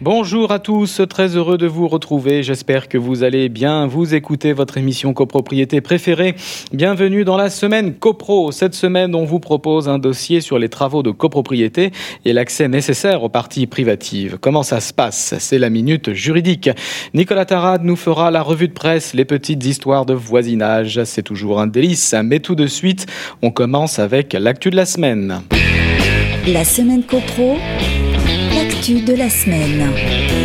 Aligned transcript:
Bonjour 0.00 0.52
à 0.52 0.60
tous, 0.60 1.00
très 1.08 1.36
heureux 1.36 1.58
de 1.58 1.66
vous 1.66 1.88
retrouver. 1.88 2.44
J'espère 2.44 2.88
que 2.88 2.96
vous 2.96 3.24
allez 3.24 3.48
bien. 3.48 3.88
Vous 3.88 4.14
écouter 4.14 4.52
votre 4.52 4.78
émission 4.78 5.12
copropriété 5.12 5.80
préférée. 5.80 6.36
Bienvenue 6.72 7.24
dans 7.24 7.36
la 7.36 7.50
semaine 7.50 7.94
copro. 7.94 8.52
Cette 8.52 8.74
semaine, 8.74 9.16
on 9.16 9.24
vous 9.24 9.40
propose 9.40 9.88
un 9.88 9.98
dossier 9.98 10.40
sur 10.40 10.60
les 10.60 10.68
travaux 10.68 11.02
de 11.02 11.10
copropriété 11.10 11.90
et 12.24 12.32
l'accès 12.32 12.68
nécessaire 12.68 13.24
aux 13.24 13.28
parties 13.28 13.66
privatives. 13.66 14.38
Comment 14.40 14.62
ça 14.62 14.78
se 14.78 14.92
passe? 14.92 15.34
C'est 15.40 15.58
la 15.58 15.68
minute 15.68 16.12
juridique. 16.12 16.70
Nicolas 17.12 17.44
Tarade 17.44 17.82
nous 17.82 17.96
fera 17.96 18.30
la 18.30 18.42
revue 18.42 18.68
de 18.68 18.74
presse, 18.74 19.14
les 19.14 19.24
petites 19.24 19.66
histoires 19.66 20.06
de 20.06 20.14
voisinage. 20.14 21.02
C'est 21.02 21.24
toujours 21.24 21.60
un 21.60 21.66
délice, 21.66 22.14
mais 22.22 22.38
tout 22.38 22.54
de 22.54 22.68
suite, 22.68 23.06
on 23.42 23.50
commence 23.50 23.98
avec 23.98 24.32
l'actu 24.32 24.70
de 24.70 24.76
la 24.76 24.86
semaine. 24.86 25.42
La 26.46 26.64
semaine 26.64 27.02
copro 27.02 27.56
de 28.86 29.16
la 29.16 29.28
semaine. 29.28 30.37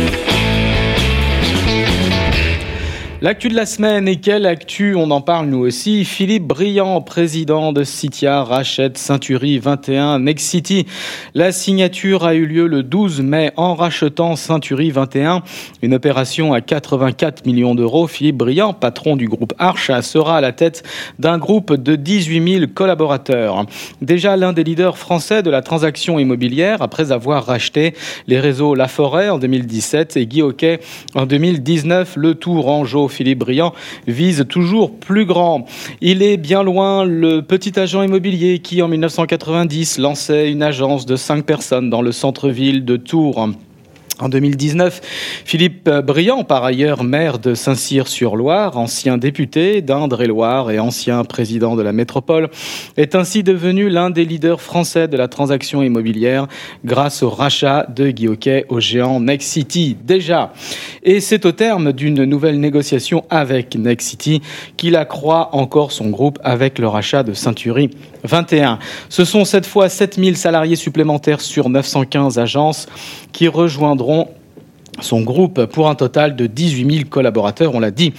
L'actu 3.22 3.48
de 3.48 3.54
la 3.54 3.64
semaine 3.64 4.06
et 4.06 4.16
quelle 4.16 4.44
actu? 4.44 4.96
On 4.96 5.10
en 5.10 5.22
parle 5.22 5.46
nous 5.46 5.60
aussi. 5.60 6.04
Philippe 6.04 6.46
Briand, 6.46 7.00
président 7.00 7.72
de 7.72 7.82
Citia, 7.82 8.42
rachète 8.42 8.98
Ceintury 8.98 9.58
21 9.58 10.18
Next 10.18 10.46
City. 10.46 10.84
La 11.32 11.52
signature 11.52 12.26
a 12.26 12.34
eu 12.34 12.44
lieu 12.44 12.66
le 12.66 12.82
12 12.82 13.22
mai 13.22 13.52
en 13.56 13.76
rachetant 13.76 14.36
Ceintury 14.36 14.90
21, 14.90 15.42
une 15.80 15.94
opération 15.94 16.52
à 16.52 16.60
84 16.60 17.46
millions 17.46 17.74
d'euros. 17.74 18.08
Philippe 18.08 18.36
Briand, 18.36 18.74
patron 18.74 19.16
du 19.16 19.26
groupe 19.26 19.54
Arch, 19.58 19.90
sera 20.02 20.36
à 20.38 20.40
la 20.42 20.52
tête 20.52 20.82
d'un 21.18 21.38
groupe 21.38 21.72
de 21.72 21.96
18 21.96 22.58
000 22.58 22.66
collaborateurs. 22.74 23.64
Déjà 24.02 24.36
l'un 24.36 24.52
des 24.52 24.64
leaders 24.64 24.98
français 24.98 25.42
de 25.42 25.50
la 25.50 25.62
transaction 25.62 26.18
immobilière 26.18 26.82
après 26.82 27.10
avoir 27.10 27.46
racheté 27.46 27.94
les 28.26 28.40
réseaux 28.40 28.74
La 28.74 28.88
Forêt 28.88 29.30
en 29.30 29.38
2017 29.38 30.18
et 30.18 30.26
Guy 30.26 30.42
Hockey 30.42 30.80
en 31.14 31.24
2019. 31.24 32.16
Le 32.16 32.34
tour 32.34 32.68
en 32.68 32.84
Philippe 33.08 33.40
Briand 33.40 33.72
vise 34.06 34.44
toujours 34.48 34.94
plus 34.94 35.24
grand. 35.24 35.66
Il 36.00 36.22
est 36.22 36.36
bien 36.36 36.62
loin 36.62 37.04
le 37.04 37.42
petit 37.42 37.78
agent 37.78 38.02
immobilier 38.02 38.58
qui, 38.58 38.82
en 38.82 38.88
1990, 38.88 39.98
lançait 39.98 40.50
une 40.50 40.62
agence 40.62 41.06
de 41.06 41.16
cinq 41.16 41.44
personnes 41.44 41.90
dans 41.90 42.02
le 42.02 42.12
centre-ville 42.12 42.84
de 42.84 42.96
Tours. 42.96 43.48
En 44.20 44.28
2019, 44.28 45.00
Philippe 45.44 45.90
Briand, 45.90 46.44
par 46.44 46.62
ailleurs 46.62 47.02
maire 47.02 47.40
de 47.40 47.54
Saint-Cyr-sur-Loire, 47.54 48.76
ancien 48.78 49.18
député 49.18 49.82
d'Indre-et-Loire 49.82 50.70
et 50.70 50.78
ancien 50.78 51.24
président 51.24 51.74
de 51.74 51.82
la 51.82 51.92
métropole, 51.92 52.48
est 52.96 53.16
ainsi 53.16 53.42
devenu 53.42 53.88
l'un 53.88 54.10
des 54.10 54.24
leaders 54.24 54.60
français 54.60 55.08
de 55.08 55.16
la 55.16 55.26
transaction 55.26 55.82
immobilière 55.82 56.46
grâce 56.84 57.24
au 57.24 57.28
rachat 57.28 57.86
de 57.88 58.10
Guy 58.10 58.28
au 58.68 58.78
géant 58.78 59.18
Next 59.18 59.48
City. 59.48 59.96
Déjà, 60.04 60.52
et 61.02 61.18
c'est 61.18 61.44
au 61.44 61.50
terme 61.50 61.92
d'une 61.92 62.22
nouvelle 62.22 62.60
négociation 62.60 63.24
avec 63.30 63.74
Next 63.74 64.08
City 64.08 64.42
qu'il 64.76 64.94
accroît 64.94 65.48
encore 65.56 65.90
son 65.90 66.10
groupe 66.10 66.38
avec 66.44 66.78
le 66.78 66.86
rachat 66.86 67.24
de 67.24 67.32
Ceintury 67.32 67.90
21. 68.22 68.78
Ce 69.08 69.24
sont 69.24 69.44
cette 69.44 69.66
fois 69.66 69.88
7000 69.88 70.36
salariés 70.36 70.76
supplémentaires 70.76 71.40
sur 71.40 71.68
915 71.68 72.38
agences 72.38 72.86
qui 73.32 73.48
rejoindront 73.48 74.03
son 75.00 75.20
groupe 75.22 75.66
pour 75.66 75.88
un 75.88 75.94
total 75.94 76.36
de 76.36 76.46
18 76.46 76.96
000 76.98 77.08
collaborateurs, 77.08 77.74
on 77.74 77.80
l'a 77.80 77.90
dit. 77.90 78.12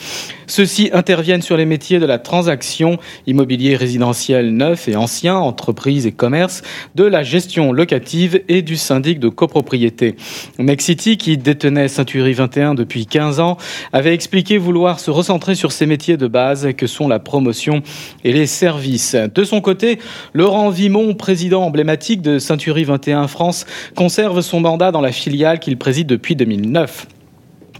Ceux-ci 0.48 0.90
interviennent 0.94 1.42
sur 1.42 1.58
les 1.58 1.66
métiers 1.66 2.00
de 2.00 2.06
la 2.06 2.20
transaction, 2.20 2.98
immobilier 3.28 3.76
résidentiel 3.76 4.52
neuf 4.52 4.88
et 4.88 4.96
ancien, 4.96 5.36
entreprise 5.36 6.06
et 6.06 6.12
commerce, 6.12 6.62
de 6.96 7.04
la 7.04 7.24
gestion 7.24 7.72
locative 7.72 8.42
et 8.48 8.62
du 8.62 8.76
syndic 8.76 9.20
de 9.20 9.30
copropriété. 9.30 10.16
Mexity, 10.60 11.18
qui 11.18 11.38
détenait 11.38 11.88
Ceintury 11.88 12.34
21 12.34 12.76
depuis 12.76 13.06
15 13.06 13.40
ans, 13.40 13.58
avait 13.94 14.14
expliqué 14.14 14.58
vouloir 14.58 15.00
se 15.00 15.12
recentrer 15.12 15.56
sur 15.56 15.72
ces 15.72 15.86
métiers 15.86 16.18
de 16.18 16.28
base 16.28 16.70
que 16.78 16.88
sont 16.88 17.08
la 17.08 17.20
promotion 17.20 17.82
et 18.24 18.32
les 18.32 18.48
services. 18.48 19.16
De 19.16 19.44
son 19.44 19.62
côté, 19.62 20.00
Laurent 20.34 20.70
Vimon, 20.70 21.14
président 21.16 21.64
emblématique 21.64 22.22
de 22.22 22.40
Ceintury 22.40 22.84
21 22.84 23.28
France, 23.28 23.66
conserve 23.96 24.42
son 24.42 24.60
mandat 24.60 24.92
dans 24.92 25.02
la 25.02 25.12
filiale 25.12 25.60
qu'il 25.60 25.78
préside 25.78 26.08
depuis 26.08 26.36
2009. 26.36 27.08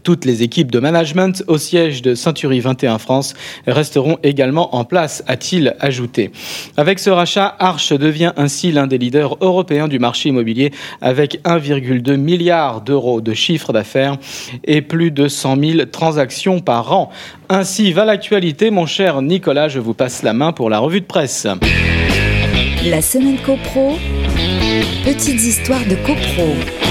Toutes 0.06 0.24
les 0.24 0.44
équipes 0.44 0.72
de 0.72 0.80
management 0.80 1.44
au 1.48 1.58
siège 1.58 2.04
de 2.04 2.14
Century 2.14 2.60
21 2.60 3.00
France 3.00 3.34
resteront 3.66 4.20
également 4.22 4.76
en 4.76 4.84
place, 4.84 5.24
a-t-il 5.26 5.76
ajouté. 5.80 6.32
Avec 6.78 7.00
ce 7.00 7.10
rachat, 7.10 7.56
Arch 7.58 7.92
devient 7.92 8.32
ainsi 8.38 8.72
l'un 8.72 8.86
des 8.86 9.00
leaders 9.00 9.36
européens 9.42 9.88
du 9.88 9.98
marché 9.98 10.30
immobilier 10.30 10.72
avec 11.02 11.42
1,2 11.44 12.18
milliard 12.18 12.82
d'euros 12.82 13.20
de 13.20 13.34
chiffre 13.34 13.74
d'affaires 13.74 14.18
et 14.64 14.84
plus 14.84 15.10
de 15.10 15.28
100 15.28 15.60
000 15.60 15.86
transactions 15.92 16.60
par 16.60 16.94
an. 16.94 17.10
Ainsi 17.50 17.92
va 17.92 18.06
l'actualité, 18.06 18.70
mon 18.70 18.86
cher 18.86 19.24
Nicolas, 19.24 19.70
je 19.70 19.80
vous 19.80 19.96
passe 19.96 20.22
la 20.22 20.34
main 20.34 20.52
pour 20.52 20.70
la 20.70 20.78
revue 20.78 21.02
de 21.02 21.08
presse. 21.08 21.48
La 22.86 23.02
semaine 23.02 23.38
CoPro, 23.44 23.94
petites 25.04 25.42
histoires 25.42 25.86
de 25.90 25.96
CoPro. 25.96 26.85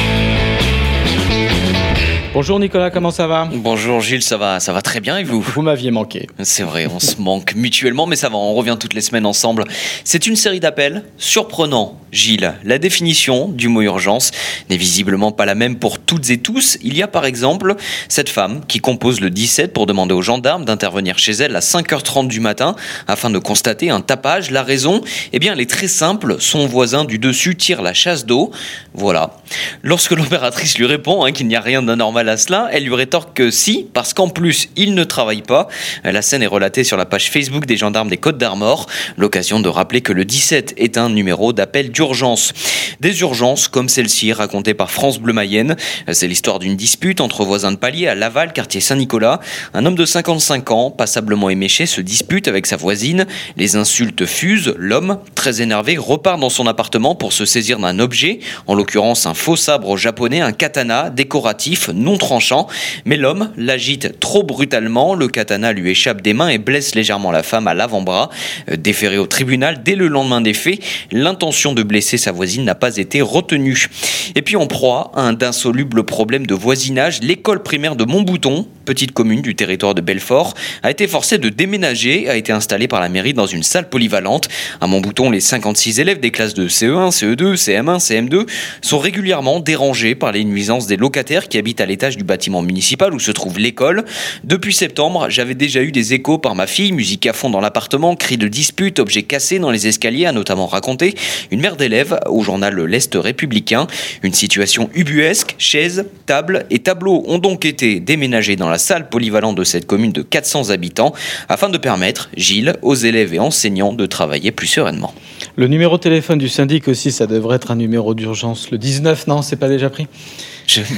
Bonjour 2.35 2.59
Nicolas, 2.59 2.91
comment 2.91 3.13
ça 3.13 3.29
va 3.29 3.49
Bonjour 3.55 4.01
Gilles, 4.01 4.25
ça 4.25 4.37
va, 4.37 4.59
ça 4.59 4.73
va 4.73 4.83
très 4.83 4.99
bien 4.99 5.19
et 5.19 5.23
vous 5.23 5.41
Vous 5.41 5.63
m'aviez 5.63 5.93
manqué. 5.93 6.27
C'est 6.43 6.65
vrai, 6.65 6.89
on 6.93 6.99
se 6.99 7.21
manque 7.21 7.55
mutuellement, 7.55 8.09
mais 8.09 8.17
ça 8.17 8.29
va, 8.29 8.35
on 8.35 8.55
revient 8.55 8.77
toutes 8.79 8.95
les 8.95 9.03
semaines 9.03 9.25
ensemble. 9.25 9.63
C'est 10.03 10.27
une 10.27 10.35
série 10.35 10.59
d'appels 10.59 11.05
surprenants. 11.17 12.01
Gilles, 12.11 12.55
la 12.65 12.79
définition 12.79 13.49
du 13.49 13.69
mot 13.69 13.83
urgence 13.83 14.33
n'est 14.71 14.77
visiblement 14.77 15.33
pas 15.33 15.47
la 15.47 15.55
même 15.55 15.77
pour 15.77 16.01
toutes 16.01 16.31
et 16.31 16.39
tous. 16.39 16.79
Il 16.83 16.97
y 16.97 17.03
a 17.03 17.09
par 17.09 17.25
exemple 17.25 17.75
cette 18.09 18.29
femme 18.29 18.63
qui 18.67 18.79
compose 18.79 19.21
le 19.21 19.31
17 19.31 19.73
pour 19.73 19.87
demander 19.87 20.15
aux 20.15 20.23
gendarmes 20.23 20.65
d'intervenir 20.65 21.19
chez 21.19 21.33
elle 21.33 21.55
à 21.55 21.61
5h30 21.61 22.29
du 22.29 22.41
matin 22.41 22.77
afin 23.09 23.31
de 23.31 23.39
constater 23.39 23.91
un 23.91 24.01
tapage. 24.01 24.51
La 24.51 24.63
raison, 24.63 25.03
eh 25.33 25.39
bien, 25.39 25.53
elle 25.53 25.61
est 25.61 25.71
très 25.71 25.89
simple. 25.89 26.37
Son 26.39 26.67
voisin 26.67 27.05
du 27.05 27.19
dessus 27.19 27.57
tire 27.57 27.83
la 27.83 27.95
chasse 27.95 28.27
d'eau. 28.27 28.53
Voilà. 28.93 29.39
Lorsque 29.83 30.11
l'opératrice 30.17 30.79
lui 30.79 30.87
répond 30.87 31.25
hein, 31.25 31.33
qu'il 31.33 31.49
n'y 31.49 31.57
a 31.57 31.61
rien 31.61 31.83
d'anormal 31.83 32.24
à 32.29 32.37
cela, 32.37 32.69
elle 32.73 32.85
lui 32.85 32.95
rétorque 32.95 33.37
que 33.37 33.51
si, 33.51 33.87
parce 33.93 34.15
qu'en 34.15 34.29
plus, 34.29 34.69
il 34.77 34.95
ne 34.95 35.05
travaille 35.05 35.43
pas. 35.43 35.69
La 36.05 36.23
scène 36.23 36.43
est 36.43 36.47
relatée 36.47 36.85
sur 36.85 36.97
la 36.97 37.05
page 37.07 37.31
Facebook 37.31 37.67
des 37.67 37.77
gendarmes 37.77 38.09
des 38.09 38.17
Côtes 38.17 38.39
d'Armor. 38.39 38.87
L'occasion 39.17 39.61
de 39.61 39.69
rappeler 39.69 40.01
que 40.01 40.13
le 40.13 40.25
17 40.25 40.75
est 40.77 40.99
un 40.99 41.11
numéro 41.11 41.53
d'appel 41.53 41.91
d'urgence. 41.91 42.53
Des 43.01 43.21
urgences 43.21 43.69
comme 43.69 43.89
celle-ci, 43.89 44.33
racontée 44.33 44.75
par 44.75 44.91
France 44.91 45.19
Bleu 45.19 45.33
Mayenne. 45.33 45.77
C'est 46.13 46.27
l'histoire 46.29 46.59
d'une 46.59 46.77
dispute 46.77 47.21
entre 47.21 47.45
voisins 47.45 47.73
de 47.73 47.77
palier 47.77 48.09
à 48.09 48.15
Laval, 48.15 48.53
quartier 48.53 48.81
Saint-Nicolas. 48.81 49.41
Un 49.73 49.87
homme 49.87 49.97
de 49.97 50.05
55 50.05 50.71
ans, 50.71 50.91
passablement 50.91 51.51
éméché, 51.51 51.87
se 51.87 52.01
dispute 52.01 52.49
avec 52.49 52.67
sa 52.67 52.77
voisine. 52.77 53.27
Les 53.57 53.77
insultes 53.77 54.27
fusent. 54.27 54.75
L'homme, 54.77 55.19
très 55.35 55.63
énervé, 55.63 55.97
repart 55.97 56.39
dans 56.39 56.51
son 56.51 56.67
appartement 56.67 57.15
pour 57.15 57.33
se 57.33 57.45
saisir 57.45 57.79
d'un 57.79 57.99
objet, 57.99 58.41
en 58.67 58.75
l'occurrence 58.75 59.27
un 59.27 59.35
faux 59.35 59.57
sabre 59.57 59.97
japonais, 59.97 60.41
un 60.41 60.53
katana 60.53 61.11
décoratif 61.11 61.89
non 61.93 62.14
tranchant, 62.19 62.67
mais 63.05 63.17
l'homme 63.17 63.51
l'agite 63.57 64.21
trop 64.21 64.43
brutalement, 64.43 65.15
le 65.15 65.29
katana 65.29 65.73
lui 65.73 65.91
échappe 65.91 66.23
des 66.23 66.35
mains 66.35 66.49
et 66.49 66.59
blesse 66.59 66.95
légèrement 66.95 67.31
la 67.31 67.43
femme 67.43 67.67
à 67.69 67.75
l'avant-bras. 67.75 68.31
Euh, 68.71 68.77
déféré 68.77 69.19
au 69.19 69.27
tribunal 69.27 69.83
dès 69.83 69.97
le 69.97 70.09
lendemain 70.09 70.41
des 70.41 70.55
faits, 70.55 70.81
l'intention 71.11 71.73
de 71.73 71.83
blesser 71.83 72.19
sa 72.19 72.33
voisine 72.33 72.65
n'a 72.65 72.75
pas 72.75 72.97
été 72.97 73.23
retenue. 73.23 73.89
Et 74.35 74.43
puis 74.43 74.57
en 74.57 74.67
proie 74.67 75.13
à 75.15 75.23
un 75.23 75.33
d'insoluble 75.33 76.05
problème 76.05 76.47
de 76.47 76.55
voisinage, 76.55 77.21
l'école 77.23 77.63
primaire 77.63 77.97
de 77.97 78.05
Montbouton, 78.05 78.67
petite 78.85 79.13
commune 79.13 79.43
du 79.43 79.55
territoire 79.55 79.95
de 79.95 80.01
Belfort, 80.01 80.55
a 80.83 80.91
été 80.91 81.07
forcée 81.07 81.39
de 81.39 81.49
déménager, 81.49 82.29
a 82.29 82.37
été 82.37 82.53
installée 82.53 82.89
par 82.89 83.01
la 83.01 83.09
mairie 83.09 83.35
dans 83.35 83.47
une 83.47 83.63
salle 83.63 83.89
polyvalente. 83.89 84.49
À 84.81 84.87
Montbouton, 84.87 85.31
les 85.31 85.41
56 85.41 86.01
élèves 86.01 86.21
des 86.21 86.31
classes 86.31 86.55
de 86.55 86.69
CE1, 86.69 87.11
CE2, 87.11 87.55
CM1, 87.55 87.99
CM2 87.99 88.47
sont 88.83 88.99
régulièrement 88.99 89.61
dérangés 89.61 90.15
par 90.15 90.33
les 90.33 90.45
nuisances 90.45 90.87
des 90.87 90.97
locataires 90.97 91.49
qui 91.49 91.59
habitent 91.59 91.81
à 91.81 91.87
l'étage 91.87 92.17
du 92.17 92.25
bâtiment 92.25 92.63
municipal 92.63 93.15
où 93.15 93.19
se 93.19 93.31
trouve 93.31 93.59
l'école. 93.59 94.05
Depuis 94.45 94.75
septembre, 94.75 95.27
j'avais 95.31 95.55
déjà 95.55 95.83
eu 95.83 95.93
des 95.93 96.15
échos 96.15 96.39
par 96.39 96.55
ma 96.55 96.67
fille, 96.67 96.93
musique 96.93 97.27
à 97.27 97.33
fond 97.33 97.51
dans 97.51 97.61
l'appartement, 97.61 98.17
cris 98.17 98.37
de 98.37 98.49
dispute, 98.49 98.99
objets 98.99 99.23
cassés 99.23 99.59
dans 99.59 99.71
les 99.71 99.87
escaliers, 99.87 100.27
a 100.27 100.33
notamment 100.33 100.67
raconté 100.67 101.15
une 101.51 101.61
mère 101.61 101.77
d'élèves 101.77 102.19
au 102.27 102.43
journal 102.43 102.75
L'Est 102.85 103.15
républicain. 103.15 103.87
Une 104.23 104.33
situation 104.33 104.91
ubuesque, 104.95 105.55
chaises, 105.59 106.07
tables 106.27 106.67
et 106.71 106.81
tableaux 106.81 107.25
ont 107.27 107.39
donc 107.39 107.65
été 107.65 108.01
déménagés 108.01 108.57
dans 108.57 108.69
la 108.69 108.74
salle 108.79 109.09
polyvalente 109.09 109.57
de 109.57 109.65
cette 109.65 109.87
commune 109.87 110.13
de 110.13 110.23
400 110.23 110.71
habitants 110.71 111.13
afin 111.49 111.69
de 111.69 111.79
permettre, 111.79 112.31
Gilles, 112.37 112.75
aux 112.83 112.95
élèves 112.95 113.35
et 113.35 113.39
enseignants 113.39 113.93
de 113.93 114.07
travailler 114.07 114.51
plus 114.51 114.67
sereinement. 114.67 115.15
Le 115.57 115.69
numéro 115.69 115.97
de 115.97 116.03
téléphone 116.03 116.39
du 116.39 116.49
syndic 116.49 116.89
aussi, 116.89 117.13
ça 117.13 117.27
devrait 117.27 117.57
être 117.57 117.71
un 117.71 117.77
numéro 117.77 118.15
d'urgence. 118.15 118.71
Le 118.71 118.79
19, 118.79 119.27
non, 119.27 119.43
c'est 119.43 119.57
pas 119.57 119.69
déjà 119.69 119.91
pris? 119.91 120.07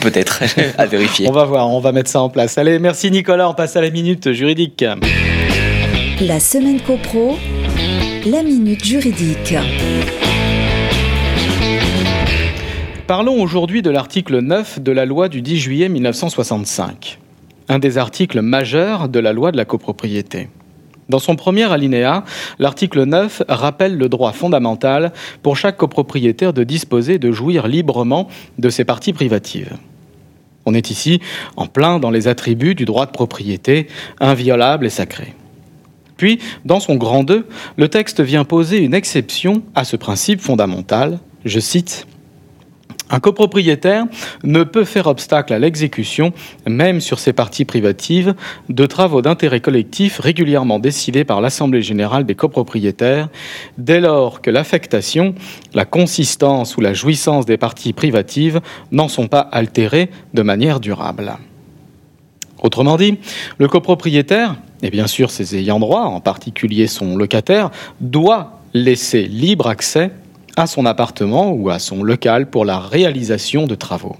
Peut-être, 0.00 0.43
à 0.78 0.87
vérifier. 0.87 1.28
On 1.28 1.32
va 1.32 1.44
voir, 1.44 1.69
on 1.69 1.81
va 1.81 1.93
mettre 1.93 2.11
ça 2.11 2.20
en 2.20 2.28
place. 2.28 2.56
Allez, 2.58 2.78
merci 2.78 3.11
Nicolas, 3.11 3.49
on 3.49 3.55
passe 3.55 3.76
à 3.76 3.81
la 3.81 3.90
minute 3.90 4.32
juridique. 4.32 4.84
La 6.20 6.40
semaine 6.40 6.81
copro, 6.81 7.37
la 8.25 8.43
minute 8.43 8.84
juridique. 8.84 9.55
Parlons 13.06 13.40
aujourd'hui 13.40 13.82
de 13.82 13.90
l'article 13.90 14.40
9 14.40 14.81
de 14.81 14.90
la 14.90 15.05
loi 15.05 15.28
du 15.28 15.40
10 15.40 15.58
juillet 15.58 15.88
1965, 15.88 17.20
un 17.68 17.78
des 17.78 17.98
articles 17.98 18.40
majeurs 18.40 19.08
de 19.08 19.18
la 19.18 19.32
loi 19.32 19.52
de 19.52 19.56
la 19.56 19.64
copropriété. 19.64 20.48
Dans 21.08 21.18
son 21.20 21.36
premier 21.36 21.70
alinéa, 21.70 22.24
l'article 22.58 23.04
9 23.04 23.44
rappelle 23.48 23.96
le 23.96 24.08
droit 24.08 24.32
fondamental 24.32 25.12
pour 25.42 25.56
chaque 25.56 25.76
copropriétaire 25.76 26.52
de 26.52 26.64
disposer 26.64 27.18
de 27.18 27.30
jouir 27.30 27.68
librement 27.68 28.28
de 28.58 28.70
ses 28.70 28.84
parties 28.84 29.12
privatives. 29.12 29.76
On 30.64 30.74
est 30.74 30.90
ici 30.90 31.20
en 31.56 31.66
plein 31.66 32.00
dans 32.00 32.10
les 32.10 32.26
attributs 32.26 32.74
du 32.74 32.84
droit 32.84 33.06
de 33.06 33.12
propriété, 33.12 33.86
inviolable 34.18 34.84
et 34.84 34.90
sacré. 34.90 35.34
Puis, 36.16 36.40
dans 36.64 36.80
son 36.80 36.96
grand 36.96 37.22
2, 37.22 37.46
le 37.76 37.88
texte 37.88 38.20
vient 38.20 38.44
poser 38.44 38.78
une 38.78 38.94
exception 38.94 39.62
à 39.76 39.84
ce 39.84 39.96
principe 39.96 40.40
fondamental. 40.40 41.20
Je 41.44 41.60
cite 41.60 42.06
un 43.11 43.20
copropriétaire 43.20 44.05
ne 44.43 44.64
peut 44.64 44.85
faire 44.85 45.06
obstacle 45.06 45.53
à 45.53 45.58
l'exécution, 45.58 46.32
même 46.67 47.00
sur 47.00 47.19
ses 47.19 47.32
parties 47.32 47.64
privatives, 47.64 48.35
de 48.69 48.87
travaux 48.87 49.23
d'intérêt 49.23 49.61
collectif 49.61 50.19
régulièrement 50.19 50.79
décidés 50.79 51.25
par 51.25 51.41
l'Assemblée 51.41 51.82
générale 51.82 52.26
des 52.26 52.35
copropriétaires, 52.35 53.29
dès 53.79 54.00
lors 54.00 54.41
que 54.41 54.50
l'affectation, 54.50 55.35
la 55.75 55.85
consistance 55.85 56.76
ou 56.76 56.81
la 56.81 56.94
jouissance 56.94 57.47
des 57.47 57.56
parties 57.56 57.93
privatives 57.93 58.61
n'en 58.91 59.09
sont 59.09 59.29
pas 59.29 59.41
altérées 59.41 60.11
de 60.35 60.43
manière 60.43 60.81
durable. 60.81 61.37
Autrement 62.62 62.97
dit, 62.97 63.19
le 63.59 63.69
copropriétaire, 63.69 64.56
et 64.82 64.91
bien 64.91 65.06
sûr 65.06 65.31
ses 65.31 65.56
ayants 65.56 65.79
droit, 65.79 66.02
en 66.02 66.20
particulier 66.20 66.87
son 66.87 67.17
locataire, 67.17 67.70
doit 68.00 68.61
laisser 68.75 69.23
libre 69.23 69.69
accès 69.69 70.11
à 70.56 70.67
son 70.67 70.87
appartement 70.87 71.53
ou 71.53 71.70
à 71.70 71.79
son 71.79 72.03
local 72.03 72.50
pour 72.50 72.64
la 72.64 72.79
réalisation 72.79 73.67
de 73.67 73.75
travaux. 73.75 74.17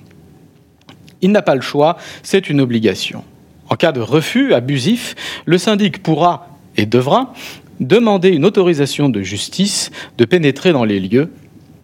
Il 1.23 1.33
n'a 1.33 1.43
pas 1.43 1.55
le 1.55 1.63
choix, 1.63 1.97
c'est 2.23 2.51
une 2.51 2.61
obligation. 2.61 3.25
En 3.69 3.75
cas 3.75 3.93
de 3.93 4.01
refus 4.01 4.55
abusif, 4.55 5.15
le 5.45 5.59
syndic 5.59 6.03
pourra 6.03 6.49
et 6.77 6.87
devra 6.87 7.33
demander 7.81 8.29
une 8.29 8.45
autorisation 8.45 9.09
de 9.09 9.23
justice 9.23 9.91
de 10.19 10.25
pénétrer 10.25 10.73
dans 10.73 10.85
les 10.85 11.01
lieux 11.01 11.33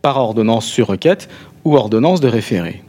par 0.01 0.17
ordonnance 0.19 0.67
sur 0.67 0.89
requête 0.89 1.29
ou 1.65 1.77
ordonnance 1.77 2.21
de 2.21 2.29
référé. 2.29 2.83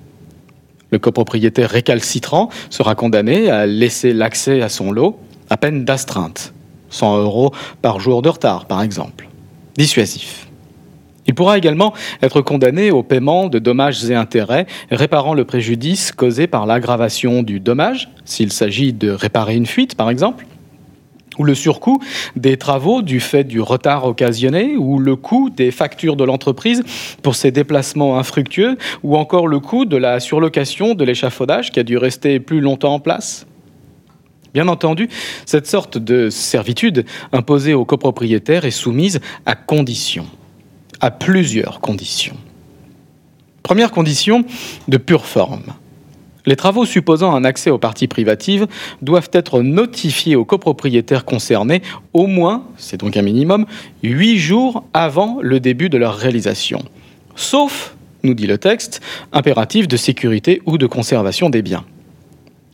Le 0.92 1.00
copropriétaire 1.00 1.69
récalcitrant 1.69 2.50
sera 2.69 2.95
condamné 2.95 3.50
à 3.50 3.66
laisser 3.66 4.13
l'accès 4.13 4.62
à 4.62 4.69
son 4.69 4.92
lot 4.92 5.18
à 5.50 5.57
peine 5.57 5.86
d'astreinte, 5.86 6.54
100 6.89 7.18
euros 7.19 7.54
par 7.81 8.00
jour 8.00 8.21
de 8.21 8.30
retard 8.30 8.66
par 8.66 8.81
exemple. 8.81 9.27
Dissuasif. 9.75 10.48
Il 11.33 11.35
pourra 11.35 11.57
également 11.57 11.95
être 12.21 12.41
condamné 12.41 12.91
au 12.91 13.01
paiement 13.01 13.47
de 13.47 13.57
dommages 13.57 14.07
et 14.07 14.13
intérêts 14.13 14.68
réparant 14.91 15.33
le 15.33 15.45
préjudice 15.45 16.12
causé 16.12 16.45
par 16.45 16.68
l'aggravation 16.68 17.41
du 17.41 17.59
dommage, 17.59 18.12
s'il 18.24 18.51
s'agit 18.51 18.94
de 18.94 19.09
réparer 19.09 19.56
une 19.56 19.65
fuite 19.65 19.95
par 19.95 20.12
exemple, 20.12 20.45
ou 21.39 21.44
le 21.44 21.56
surcoût 21.56 22.00
des 22.35 22.57
travaux 22.57 23.01
du 23.01 23.19
fait 23.19 23.45
du 23.45 23.62
retard 23.62 24.06
occasionné, 24.06 24.75
ou 24.77 25.00
le 25.00 25.15
coût 25.15 25.50
des 25.50 25.71
factures 25.71 26.15
de 26.15 26.24
l'entreprise 26.24 26.83
pour 27.24 27.33
ses 27.33 27.50
déplacements 27.50 28.19
infructueux, 28.19 28.77
ou 29.01 29.18
encore 29.18 29.47
le 29.47 29.59
coût 29.59 29.85
de 29.85 29.97
la 29.97 30.19
surlocation 30.19 30.94
de 30.94 31.03
l'échafaudage 31.03 31.71
qui 31.71 31.80
a 31.80 31.83
dû 31.83 31.97
rester 31.97 32.39
plus 32.39 32.62
longtemps 32.62 32.94
en 32.94 33.00
place. 33.00 33.47
Bien 34.53 34.68
entendu, 34.68 35.09
cette 35.47 35.65
sorte 35.65 35.97
de 35.97 36.30
servitude 36.30 37.06
imposée 37.31 37.74
aux 37.74 37.85
copropriétaires 37.85 38.65
est 38.65 38.69
soumise 38.69 39.19
à 39.47 39.56
conditions 39.56 40.27
à 41.03 41.11
plusieurs 41.11 41.81
conditions. 41.81 42.38
Première 43.61 43.91
condition, 43.91 44.45
de 44.88 44.95
pure 44.95 45.25
forme. 45.25 45.73
Les 46.45 46.55
travaux 46.55 46.85
supposant 46.85 47.35
un 47.35 47.44
accès 47.44 47.69
aux 47.69 47.77
parties 47.77 48.07
privatives 48.07 48.67
doivent 49.01 49.29
être 49.33 49.61
notifiés 49.61 50.38
aux 50.38 50.45
copropriétaires 50.45 51.25
concernés 51.25 51.81
au 52.13 52.25
moins, 52.25 52.63
c'est 52.77 53.01
donc 53.01 53.17
un 53.17 53.21
minimum, 53.21 53.65
huit 54.01 54.38
jours 54.38 54.85
avant 54.94 55.39
le 55.41 55.59
début 55.59 55.89
de 55.89 55.97
leur 55.97 56.15
réalisation. 56.15 56.81
Sauf, 57.35 57.97
nous 58.23 58.33
dit 58.33 58.47
le 58.47 58.57
texte, 58.57 59.01
impératif 59.33 59.89
de 59.89 59.97
sécurité 59.97 60.61
ou 60.65 60.77
de 60.77 60.88
conservation 60.88 61.49
des 61.49 61.61
biens. 61.61 61.83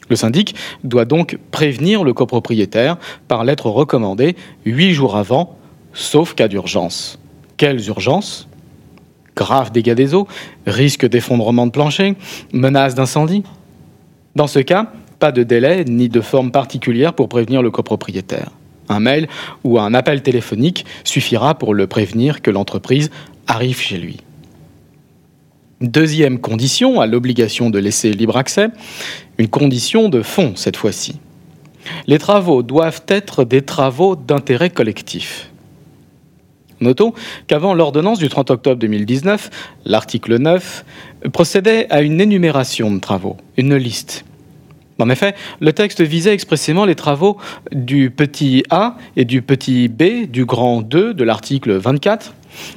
Le 0.07 0.15
syndic 0.15 0.53
doit 0.83 1.05
donc 1.05 1.39
prévenir 1.49 2.03
le 2.03 2.13
copropriétaire 2.13 2.97
par 3.27 3.43
lettre 3.43 3.71
recommandée 3.71 4.35
huit 4.67 4.93
jours 4.93 5.17
avant, 5.17 5.57
sauf 5.93 6.35
cas 6.35 6.47
d'urgence. 6.47 7.18
Quelles 7.59 7.89
urgences 7.89 8.47
Graves 9.35 9.73
dégâts 9.73 9.93
des 9.93 10.15
eaux, 10.15 10.29
risque 10.65 11.05
d'effondrement 11.05 11.65
de 11.67 11.71
plancher, 11.71 12.15
menace 12.53 12.95
d'incendie 12.95 13.43
Dans 14.33 14.47
ce 14.47 14.59
cas, 14.59 14.93
pas 15.19 15.33
de 15.33 15.43
délai 15.43 15.83
ni 15.83 16.07
de 16.07 16.21
forme 16.21 16.51
particulière 16.51 17.13
pour 17.13 17.27
prévenir 17.27 17.61
le 17.61 17.69
copropriétaire. 17.69 18.51
Un 18.87 19.01
mail 19.01 19.27
ou 19.65 19.77
un 19.77 19.93
appel 19.93 20.23
téléphonique 20.23 20.85
suffira 21.03 21.53
pour 21.53 21.73
le 21.73 21.85
prévenir 21.85 22.41
que 22.41 22.49
l'entreprise 22.49 23.11
arrive 23.45 23.81
chez 23.81 23.97
lui. 23.97 24.21
Deuxième 25.81 26.39
condition 26.39 27.01
à 27.01 27.07
l'obligation 27.07 27.69
de 27.69 27.79
laisser 27.79 28.13
libre 28.13 28.37
accès, 28.37 28.69
une 29.37 29.49
condition 29.49 30.07
de 30.07 30.21
fond 30.21 30.53
cette 30.55 30.77
fois-ci. 30.77 31.19
Les 32.07 32.19
travaux 32.19 32.63
doivent 32.63 33.03
être 33.09 33.43
des 33.43 33.63
travaux 33.63 34.15
d'intérêt 34.15 34.69
collectif. 34.69 35.48
Notons 36.81 37.13
qu'avant 37.47 37.73
l'ordonnance 37.73 38.19
du 38.19 38.29
30 38.29 38.51
octobre 38.51 38.79
2019, 38.79 39.49
l'article 39.85 40.37
9 40.37 40.85
procédait 41.33 41.87
à 41.89 42.01
une 42.01 42.21
énumération 42.21 42.91
de 42.91 42.99
travaux, 42.99 43.37
une 43.57 43.75
liste. 43.75 44.25
En 44.99 45.09
effet, 45.09 45.33
le 45.61 45.71
texte 45.71 46.01
visait 46.01 46.33
expressément 46.33 46.83
les 46.85 46.95
travaux 46.95 47.37
du 47.71 48.09
petit 48.11 48.63
a 48.69 48.97
et 49.15 49.23
du 49.23 49.41
petit 49.41 49.87
b 49.87 50.29
du 50.29 50.45
grand 50.45 50.81
2 50.81 51.13
de 51.13 51.23
l'article 51.23 51.73
24, 51.73 52.33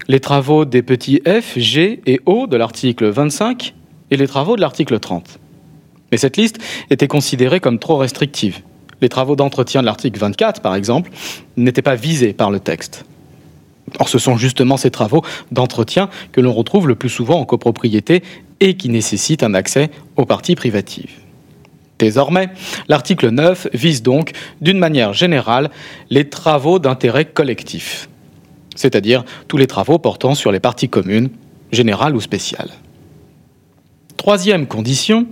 les 0.07 0.21
travaux 0.21 0.65
des 0.65 0.83
petits 0.83 1.21
f, 1.27 1.59
g 1.59 2.01
et 2.07 2.21
o 2.27 2.47
de 2.47 2.57
l'article 2.57 3.09
25 3.09 3.75
et 4.13 4.17
les 4.17 4.29
travaux 4.29 4.55
de 4.55 4.61
l'article 4.61 5.01
30. 5.01 5.39
Mais 6.13 6.19
cette 6.19 6.37
liste 6.37 6.59
était 6.91 7.09
considérée 7.09 7.59
comme 7.59 7.79
trop 7.79 7.97
restrictive. 7.97 8.61
Les 9.01 9.09
travaux 9.09 9.35
d'entretien 9.35 9.81
de 9.81 9.87
l'article 9.87 10.21
24, 10.21 10.61
par 10.61 10.77
exemple, 10.77 11.11
n'étaient 11.57 11.83
pas 11.83 11.97
visés 11.97 12.33
par 12.33 12.51
le 12.51 12.61
texte. 12.61 13.05
Or, 13.99 14.09
ce 14.09 14.19
sont 14.19 14.37
justement 14.37 14.77
ces 14.77 14.91
travaux 14.91 15.23
d'entretien 15.51 16.09
que 16.33 16.41
l'on 16.41 16.53
retrouve 16.53 16.89
le 16.89 16.95
plus 16.95 17.09
souvent 17.09 17.41
en 17.41 17.45
copropriété 17.45 18.23
et 18.61 18.75
qui 18.75 18.89
nécessitent 18.89 19.43
un 19.43 19.55
accès 19.55 19.91
aux 20.17 20.25
parties 20.25 20.55
privatives. 20.55 21.11
Désormais, 21.99 22.49
l'article 22.89 23.31
9 23.31 23.69
vise 23.75 24.03
donc, 24.03 24.33
d'une 24.61 24.79
manière 24.79 25.13
générale, 25.13 25.71
les 26.11 26.29
travaux 26.29 26.79
d'intérêt 26.79 27.27
collectif, 27.27 28.09
c'est-à-dire 28.75 29.25
tous 29.47 29.57
les 29.57 29.67
travaux 29.67 29.99
portant 29.99 30.35
sur 30.35 30.53
les 30.53 30.61
parties 30.61 30.89
communes, 30.89 31.31
générales 31.71 32.17
ou 32.17 32.21
spéciales. 32.21 32.71
Troisième 34.17 34.67
condition, 34.67 35.27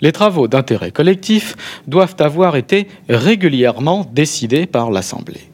les 0.00 0.12
travaux 0.12 0.48
d'intérêt 0.48 0.90
collectif 0.90 1.56
doivent 1.86 2.16
avoir 2.18 2.56
été 2.56 2.88
régulièrement 3.08 4.08
décidés 4.12 4.66
par 4.66 4.90
l'Assemblée. 4.90 5.49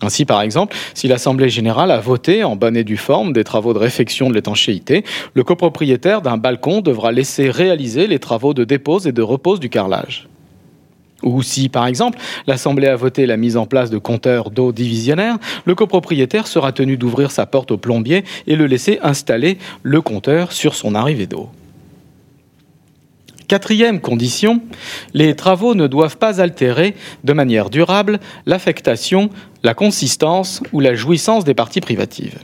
Ainsi, 0.00 0.24
par 0.24 0.42
exemple, 0.42 0.76
si 0.94 1.08
l'Assemblée 1.08 1.48
générale 1.48 1.90
a 1.90 1.98
voté 1.98 2.44
en 2.44 2.54
bonne 2.54 2.76
et 2.76 2.84
due 2.84 2.96
forme 2.96 3.32
des 3.32 3.42
travaux 3.42 3.74
de 3.74 3.78
réfection 3.78 4.28
de 4.28 4.34
l'étanchéité, 4.34 5.04
le 5.34 5.42
copropriétaire 5.42 6.22
d'un 6.22 6.36
balcon 6.36 6.80
devra 6.80 7.10
laisser 7.10 7.50
réaliser 7.50 8.06
les 8.06 8.20
travaux 8.20 8.54
de 8.54 8.64
dépose 8.64 9.06
et 9.06 9.12
de 9.12 9.22
repose 9.22 9.58
du 9.58 9.68
carrelage. 9.68 10.28
Ou 11.24 11.42
si, 11.42 11.68
par 11.68 11.86
exemple, 11.86 12.18
l'Assemblée 12.46 12.86
a 12.86 12.94
voté 12.94 13.26
la 13.26 13.36
mise 13.36 13.56
en 13.56 13.66
place 13.66 13.90
de 13.90 13.98
compteurs 13.98 14.50
d'eau 14.50 14.70
divisionnaires, 14.70 15.38
le 15.64 15.74
copropriétaire 15.74 16.46
sera 16.46 16.70
tenu 16.70 16.96
d'ouvrir 16.96 17.32
sa 17.32 17.44
porte 17.44 17.72
au 17.72 17.76
plombier 17.76 18.24
et 18.46 18.54
le 18.54 18.66
laisser 18.66 19.00
installer 19.02 19.58
le 19.82 20.00
compteur 20.00 20.52
sur 20.52 20.76
son 20.76 20.94
arrivée 20.94 21.26
d'eau. 21.26 21.48
Quatrième 23.48 24.00
condition, 24.00 24.60
les 25.14 25.34
travaux 25.34 25.74
ne 25.74 25.86
doivent 25.86 26.18
pas 26.18 26.42
altérer 26.42 26.94
de 27.24 27.32
manière 27.32 27.70
durable 27.70 28.20
l'affectation, 28.44 29.30
la 29.62 29.72
consistance 29.72 30.62
ou 30.74 30.80
la 30.80 30.94
jouissance 30.94 31.44
des 31.44 31.54
parties 31.54 31.80
privatives. 31.80 32.38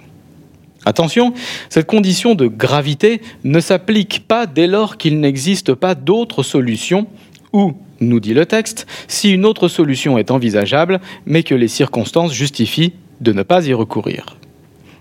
Attention, 0.86 1.34
cette 1.68 1.86
condition 1.86 2.34
de 2.34 2.46
gravité 2.46 3.20
ne 3.44 3.60
s'applique 3.60 4.26
pas 4.26 4.46
dès 4.46 4.66
lors 4.66 4.96
qu'il 4.96 5.20
n'existe 5.20 5.74
pas 5.74 5.94
d'autre 5.94 6.42
solution 6.42 7.06
ou, 7.52 7.74
nous 8.00 8.18
dit 8.18 8.32
le 8.32 8.46
texte, 8.46 8.86
si 9.06 9.30
une 9.30 9.44
autre 9.44 9.68
solution 9.68 10.16
est 10.16 10.30
envisageable, 10.30 11.00
mais 11.26 11.42
que 11.42 11.54
les 11.54 11.68
circonstances 11.68 12.32
justifient 12.32 12.94
de 13.20 13.34
ne 13.34 13.42
pas 13.42 13.66
y 13.66 13.74
recourir. 13.74 14.38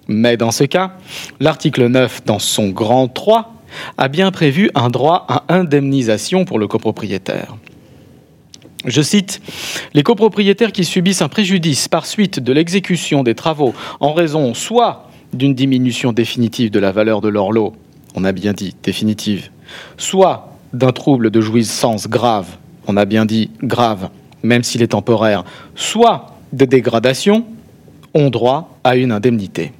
Mais 0.09 0.35
dans 0.35 0.51
ce 0.51 0.65
cas, 0.65 0.97
l'article 1.39 1.87
9, 1.87 2.25
dans 2.25 2.39
son 2.39 2.69
grand 2.69 3.07
3, 3.07 3.53
a 3.97 4.07
bien 4.07 4.31
prévu 4.31 4.69
un 4.75 4.89
droit 4.89 5.25
à 5.27 5.43
indemnisation 5.53 6.45
pour 6.45 6.59
le 6.59 6.67
copropriétaire. 6.67 7.55
Je 8.85 9.01
cite, 9.01 9.41
Les 9.93 10.03
copropriétaires 10.03 10.71
qui 10.73 10.83
subissent 10.83 11.21
un 11.21 11.29
préjudice 11.29 11.87
par 11.87 12.05
suite 12.05 12.39
de 12.39 12.51
l'exécution 12.51 13.23
des 13.23 13.35
travaux 13.35 13.73
en 13.99 14.13
raison 14.13 14.53
soit 14.53 15.09
d'une 15.33 15.55
diminution 15.55 16.11
définitive 16.11 16.69
de 16.69 16.79
la 16.79 16.91
valeur 16.91 17.21
de 17.21 17.29
leur 17.29 17.51
lot, 17.51 17.73
on 18.15 18.23
a 18.23 18.31
bien 18.31 18.53
dit 18.53 18.75
définitive, 18.83 19.49
soit 19.97 20.53
d'un 20.73 20.91
trouble 20.91 21.31
de 21.31 21.41
jouissance 21.41 22.07
grave, 22.07 22.57
on 22.87 22.97
a 22.97 23.05
bien 23.05 23.25
dit 23.25 23.49
grave, 23.61 24.09
même 24.43 24.63
s'il 24.63 24.81
est 24.81 24.87
temporaire, 24.87 25.43
soit 25.75 26.37
de 26.51 26.65
dégradation, 26.65 27.45
ont 28.13 28.29
droit 28.29 28.77
à 28.83 28.95
une 28.95 29.11
indemnité. 29.11 29.71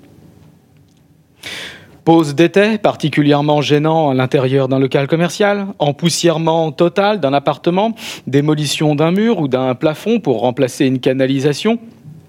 Pose 2.06 2.36
d'été 2.36 2.78
particulièrement 2.78 3.62
gênant 3.62 4.10
à 4.10 4.14
l'intérieur 4.14 4.68
d'un 4.68 4.78
local 4.78 5.08
commercial, 5.08 5.68
empoussièrement 5.80 6.74
total 6.74 7.22
d'un 7.22 7.32
appartement, 7.32 7.96
démolition 8.28 8.94
d'un 8.94 9.12
mur 9.12 9.40
ou 9.40 9.48
d'un 9.48 9.74
plafond 9.74 10.20
pour 10.20 10.42
remplacer 10.42 10.86
une 10.86 11.00
canalisation, 11.00 11.80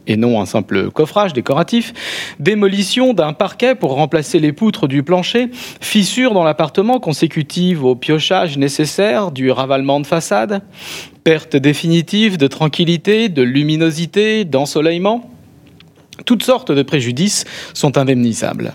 et 0.07 0.17
non 0.17 0.41
un 0.41 0.47
simple 0.47 0.93
coffrage 0.93 1.33
décoratif, 1.33 1.93
démolition 2.39 3.15
d'un 3.15 3.33
parquet 3.33 3.75
pour 3.75 3.95
remplacer 3.95 4.39
les 4.39 4.53
poutres 4.53 4.87
du 4.87 5.03
plancher, 5.03 5.51
fissure 5.81 6.35
dans 6.35 6.45
l'appartement 6.45 7.01
consécutive 7.01 7.85
au 7.85 7.97
piochage 7.97 8.57
nécessaire 8.57 9.33
du 9.33 9.51
ravalement 9.51 9.99
de 9.99 10.07
façade, 10.07 10.63
perte 11.25 11.57
définitive 11.57 12.37
de 12.37 12.47
tranquillité, 12.47 13.29
de 13.29 13.43
luminosité, 13.43 14.45
d'ensoleillement. 14.45 15.31
Toutes 16.27 16.45
sortes 16.45 16.71
de 16.71 16.83
préjudices 16.83 17.45
sont 17.73 17.99
indemnisables. 17.99 18.75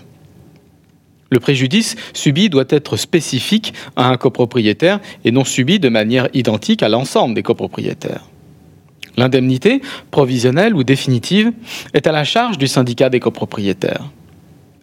Le 1.30 1.38
préjudice 1.38 1.96
subi 2.12 2.50
doit 2.50 2.64
être 2.68 2.96
spécifique 2.96 3.72
à 3.96 4.08
un 4.08 4.16
copropriétaire 4.16 5.00
et 5.24 5.30
non 5.30 5.44
subi 5.44 5.78
de 5.78 5.88
manière 5.88 6.28
identique 6.34 6.82
à 6.82 6.88
l'ensemble 6.88 7.34
des 7.34 7.42
copropriétaires. 7.42 8.24
L'indemnité, 9.16 9.80
provisionnelle 10.10 10.74
ou 10.74 10.82
définitive, 10.82 11.52
est 11.94 12.06
à 12.06 12.12
la 12.12 12.24
charge 12.24 12.58
du 12.58 12.66
syndicat 12.66 13.10
des 13.10 13.20
copropriétaires. 13.20 14.04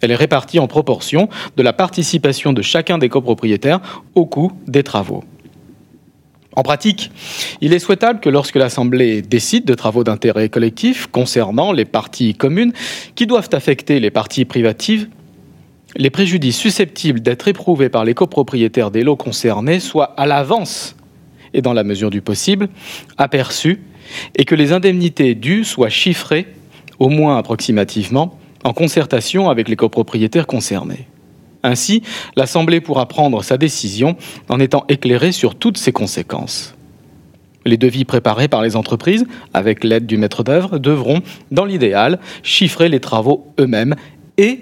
Elle 0.01 0.12
est 0.12 0.16
répartie 0.16 0.60
en 0.60 0.68
proportion 0.68 1.27
de 1.56 1.63
la 1.63 1.74
participation 1.74 2.54
de 2.54 2.62
chacun 2.62 2.98
des 2.98 3.10
copropriétaires 3.10 4.04
au 4.16 4.25
coût 4.25 4.51
des 4.68 4.84
travaux. 4.84 5.24
En 6.56 6.63
pratique, 6.63 7.12
il 7.62 7.74
est 7.74 7.80
souhaitable 7.80 8.20
que 8.20 8.30
lorsque 8.30 8.56
l'Assemblée 8.56 9.22
décide 9.22 9.66
de 9.66 9.75
travaux 9.75 10.04
d'intérêt 10.04 10.50
collectif 10.50 11.08
concernant 11.08 11.72
les 11.72 11.86
parties 11.86 12.34
communes 12.34 12.74
qui 13.16 13.27
doivent 13.27 13.50
affecter 13.51 14.00
les 14.00 14.10
parties 14.10 14.46
privatives, 14.46 15.08
les 15.98 16.12
préjudices 16.12 16.58
susceptibles 16.58 17.20
d'être 17.20 17.48
éprouvés 17.48 17.89
par 17.89 18.06
les 18.06 18.13
copropriétaires 18.13 18.92
des 18.92 19.04
lots 19.04 19.16
concernés 19.16 19.80
soient 19.80 20.13
à 20.16 20.25
l'avance 20.25 20.96
et 21.54 21.62
dans 21.62 21.74
la 21.74 21.84
mesure 21.84 22.12
du 22.12 22.22
possible 22.22 22.70
aperçus 23.18 23.82
et 24.36 24.46
que 24.46 24.56
les 24.56 24.72
indemnités 24.72 25.36
dues 25.36 25.66
soient 25.66 25.89
chiffrées, 25.89 26.46
au 27.00 27.10
moins 27.10 27.38
approximativement, 27.38 28.38
en 28.63 28.74
concertation 28.74 29.50
avec 29.50 29.68
les 29.68 29.75
copropriétaires 29.75 30.48
concernés. 30.48 31.08
Ainsi, 31.63 32.04
l'Assemblée 32.36 32.80
pourra 32.80 33.08
prendre 33.08 33.44
sa 33.44 33.58
décision 33.58 34.16
en 34.50 34.60
étant 34.60 34.86
éclairée 34.89 35.32
sur 35.32 35.56
toutes 35.56 35.77
ses 35.77 35.92
conséquences. 35.92 36.75
Les 37.66 37.77
devis 37.77 38.06
préparés 38.06 38.48
par 38.48 38.62
les 38.62 38.75
entreprises, 38.75 39.25
avec 39.54 39.84
l'aide 39.84 40.06
du 40.06 40.18
maître 40.18 40.44
d'œuvre, 40.44 40.77
devront, 40.80 41.22
dans 41.51 41.66
l'idéal, 41.66 42.20
chiffrer 42.44 42.88
les 42.88 43.01
travaux 43.01 43.48
eux-mêmes 43.60 43.96
et 44.38 44.60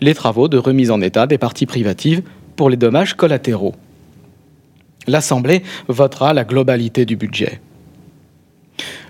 les 0.00 0.14
travaux 0.14 0.48
de 0.48 0.58
remise 0.58 0.90
en 0.90 1.00
état 1.00 1.26
des 1.26 1.38
parties 1.38 1.66
privatives 1.66 2.22
pour 2.56 2.70
les 2.70 2.76
dommages 2.76 3.14
collatéraux. 3.14 3.74
L'Assemblée 5.06 5.62
votera 5.88 6.34
la 6.34 6.44
globalité 6.44 7.04
du 7.04 7.16
budget. 7.16 7.60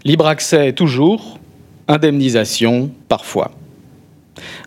Libre 0.04 0.26
accès 0.26 0.72
toujours, 0.72 1.38
indemnisation 1.88 2.90
parfois. 3.08 3.52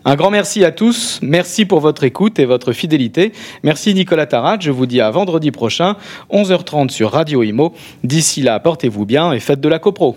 Un 0.04 0.16
grand 0.16 0.30
merci 0.30 0.64
à 0.64 0.72
tous, 0.72 1.20
merci 1.22 1.64
pour 1.64 1.80
votre 1.80 2.02
écoute 2.04 2.38
et 2.38 2.44
votre 2.44 2.72
fidélité. 2.72 3.32
Merci 3.62 3.94
Nicolas 3.94 4.26
Tarat, 4.26 4.58
je 4.58 4.70
vous 4.70 4.86
dis 4.86 5.00
à 5.00 5.10
vendredi 5.10 5.50
prochain, 5.52 5.96
11h30 6.32 6.88
sur 6.88 7.12
Radio 7.12 7.42
Imo. 7.42 7.72
D'ici 8.02 8.42
là, 8.42 8.58
portez-vous 8.58 9.06
bien 9.06 9.32
et 9.32 9.38
faites 9.40 9.60
de 9.60 9.68
la 9.68 9.78
copro. 9.78 10.16